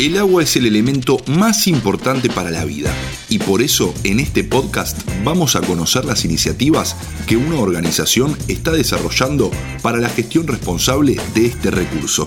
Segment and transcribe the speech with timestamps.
[0.00, 2.90] El agua es el elemento más importante para la vida
[3.28, 8.72] y por eso en este podcast vamos a conocer las iniciativas que una organización está
[8.72, 9.50] desarrollando
[9.82, 12.26] para la gestión responsable de este recurso.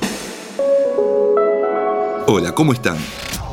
[2.28, 2.98] Hola, ¿cómo están?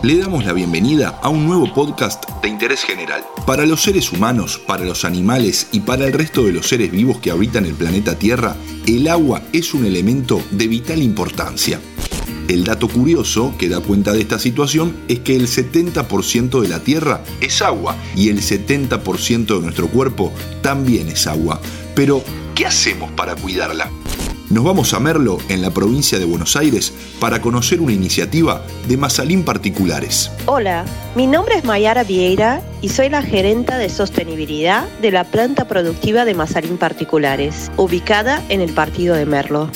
[0.03, 3.25] Le damos la bienvenida a un nuevo podcast de interés general.
[3.47, 7.21] Para los seres humanos, para los animales y para el resto de los seres vivos
[7.21, 8.55] que habitan el planeta Tierra,
[8.87, 11.81] el agua es un elemento de vital importancia.
[12.51, 16.81] El dato curioso que da cuenta de esta situación es que el 70% de la
[16.81, 21.61] Tierra es agua y el 70% de nuestro cuerpo también es agua.
[21.95, 22.25] Pero,
[22.57, 23.89] ¿qué hacemos para cuidarla?
[24.49, 28.97] Nos vamos a Merlo, en la provincia de Buenos Aires, para conocer una iniciativa de
[28.97, 30.33] Mazalín Particulares.
[30.47, 35.69] Hola, mi nombre es Mayara Vieira y soy la gerenta de sostenibilidad de la planta
[35.69, 39.71] productiva de Mazalín Particulares, ubicada en el partido de Merlo.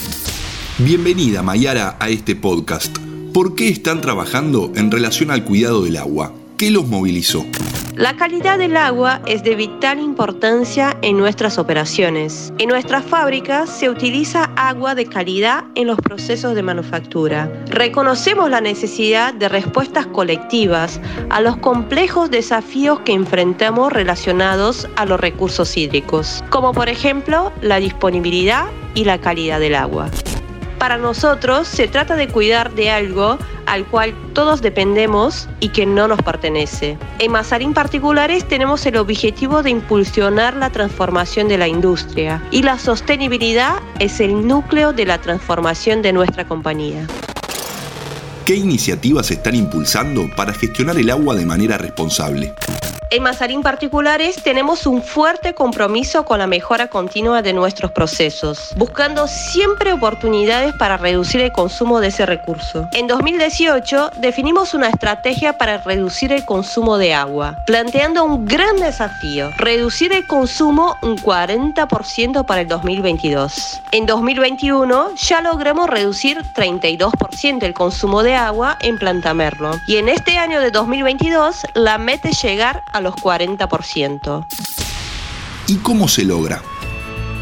[0.78, 2.98] Bienvenida Mayara a este podcast.
[3.32, 6.32] ¿Por qué están trabajando en relación al cuidado del agua?
[6.58, 7.46] ¿Qué los movilizó?
[7.94, 12.52] La calidad del agua es de vital importancia en nuestras operaciones.
[12.58, 17.48] En nuestras fábricas se utiliza agua de calidad en los procesos de manufactura.
[17.68, 25.20] Reconocemos la necesidad de respuestas colectivas a los complejos desafíos que enfrentamos relacionados a los
[25.20, 30.10] recursos hídricos, como por ejemplo la disponibilidad y la calidad del agua.
[30.84, 36.08] Para nosotros se trata de cuidar de algo al cual todos dependemos y que no
[36.08, 36.98] nos pertenece.
[37.20, 42.78] En Mazarín Particulares tenemos el objetivo de impulsionar la transformación de la industria y la
[42.78, 47.06] sostenibilidad es el núcleo de la transformación de nuestra compañía.
[48.44, 52.52] ¿Qué iniciativas están impulsando para gestionar el agua de manera responsable?
[53.14, 59.28] En Mazarín Particulares tenemos un fuerte compromiso con la mejora continua de nuestros procesos, buscando
[59.28, 62.88] siempre oportunidades para reducir el consumo de ese recurso.
[62.90, 69.52] En 2018 definimos una estrategia para reducir el consumo de agua, planteando un gran desafío,
[69.58, 73.80] reducir el consumo un 40% para el 2022.
[73.92, 80.08] En 2021 ya logramos reducir 32% el consumo de agua en Planta Merlo y en
[80.08, 84.46] este año de 2022 la meta es llegar a los 40%.
[85.68, 86.60] ¿Y cómo se logra?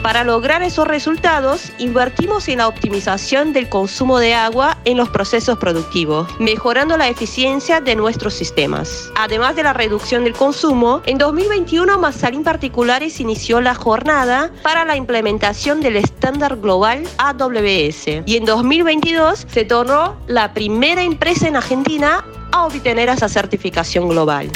[0.03, 5.59] Para lograr esos resultados, invertimos en la optimización del consumo de agua en los procesos
[5.59, 9.13] productivos, mejorando la eficiencia de nuestros sistemas.
[9.15, 14.97] Además de la reducción del consumo, en 2021 Mazarín Particulares inició la jornada para la
[14.97, 22.25] implementación del estándar global AWS y en 2022 se tornó la primera empresa en Argentina
[22.51, 24.51] a obtener esa certificación global.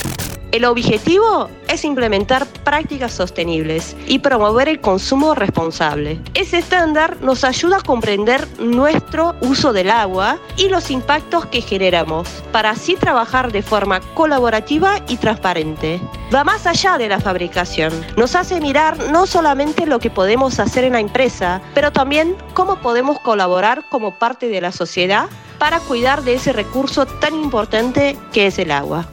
[0.57, 6.19] El objetivo es implementar prácticas sostenibles y promover el consumo responsable.
[6.33, 12.27] Ese estándar nos ayuda a comprender nuestro uso del agua y los impactos que generamos,
[12.53, 16.01] para así trabajar de forma colaborativa y transparente.
[16.35, 17.93] Va más allá de la fabricación.
[18.17, 22.77] Nos hace mirar no solamente lo que podemos hacer en la empresa, pero también cómo
[22.77, 25.29] podemos colaborar como parte de la sociedad
[25.59, 29.07] para cuidar de ese recurso tan importante que es el agua.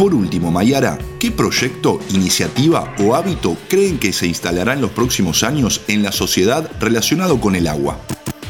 [0.00, 5.42] Por último, Mayara, ¿qué proyecto, iniciativa o hábito creen que se instalará en los próximos
[5.42, 7.98] años en la sociedad relacionado con el agua?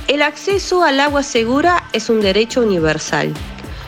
[0.07, 3.35] El acceso al agua segura es un derecho universal.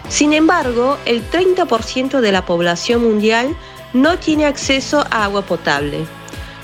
[0.08, 3.56] Sin embargo, el 30% de la población mundial
[3.92, 6.04] no tiene acceso a agua potable.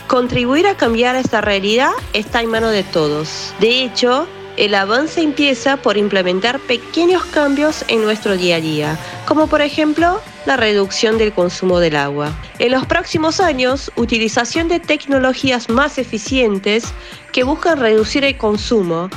[0.09, 3.55] Contribuir a cambiar esta realidad está en manos de todos.
[3.61, 4.27] De hecho,
[4.59, 10.21] el avance empieza por implementar pequeños cambios en nuestro día a día, como por ejemplo
[10.47, 12.33] la reducción del consumo del agua.
[12.59, 16.93] En los próximos años, utilización de tecnologías más eficientes
[17.33, 19.09] que buscan reducir el consumo,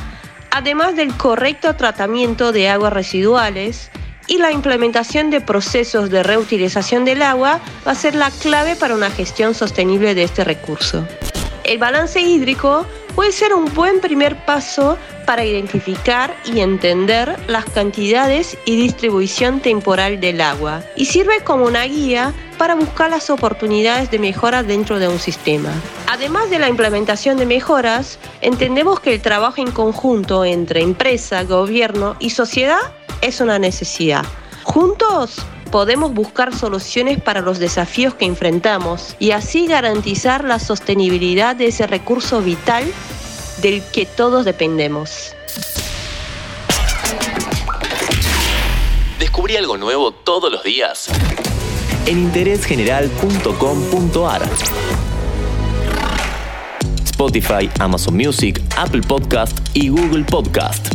[0.51, 3.89] además del correcto tratamiento de aguas residuales,
[4.27, 8.93] y la implementación de procesos de reutilización del agua va a ser la clave para
[8.93, 11.05] una gestión sostenible de este recurso.
[11.63, 12.85] El balance hídrico
[13.15, 20.19] puede ser un buen primer paso para identificar y entender las cantidades y distribución temporal
[20.19, 25.07] del agua y sirve como una guía para buscar las oportunidades de mejora dentro de
[25.07, 25.69] un sistema.
[26.07, 32.15] Además de la implementación de mejoras, entendemos que el trabajo en conjunto entre empresa, gobierno
[32.19, 32.79] y sociedad
[33.21, 34.25] es una necesidad.
[34.63, 35.37] Juntos
[35.71, 41.87] podemos buscar soluciones para los desafíos que enfrentamos y así garantizar la sostenibilidad de ese
[41.87, 42.83] recurso vital
[43.61, 45.33] del que todos dependemos.
[49.17, 51.07] Descubrí algo nuevo todos los días
[52.05, 54.43] en interésgeneral.com.ar.
[57.05, 60.93] Spotify, Amazon Music, Apple Podcast y Google Podcast.